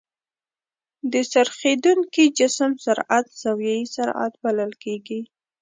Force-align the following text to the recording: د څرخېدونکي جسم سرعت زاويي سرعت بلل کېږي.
د 1.11 1.13
څرخېدونکي 1.33 2.23
جسم 2.39 2.71
سرعت 2.85 3.25
زاويي 3.41 3.81
سرعت 3.95 4.33
بلل 4.43 4.71
کېږي. 4.83 5.21